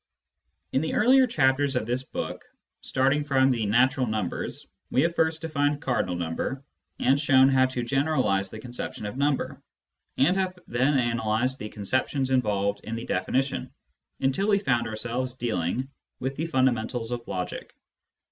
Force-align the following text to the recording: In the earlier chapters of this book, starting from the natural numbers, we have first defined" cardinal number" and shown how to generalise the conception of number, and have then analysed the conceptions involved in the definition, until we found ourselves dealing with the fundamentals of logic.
In 0.71 0.81
the 0.81 0.95
earlier 0.95 1.27
chapters 1.27 1.75
of 1.75 1.85
this 1.85 2.01
book, 2.01 2.43
starting 2.81 3.23
from 3.23 3.51
the 3.51 3.67
natural 3.67 4.07
numbers, 4.07 4.65
we 4.89 5.01
have 5.03 5.13
first 5.13 5.41
defined" 5.41 5.79
cardinal 5.83 6.15
number" 6.15 6.63
and 6.99 7.19
shown 7.19 7.47
how 7.49 7.67
to 7.67 7.83
generalise 7.83 8.49
the 8.49 8.57
conception 8.57 9.05
of 9.05 9.15
number, 9.15 9.61
and 10.17 10.35
have 10.37 10.57
then 10.65 10.97
analysed 10.97 11.59
the 11.59 11.69
conceptions 11.69 12.31
involved 12.31 12.81
in 12.83 12.95
the 12.95 13.05
definition, 13.05 13.71
until 14.19 14.47
we 14.47 14.57
found 14.57 14.87
ourselves 14.87 15.35
dealing 15.35 15.87
with 16.19 16.35
the 16.35 16.47
fundamentals 16.47 17.11
of 17.11 17.27
logic. 17.27 17.75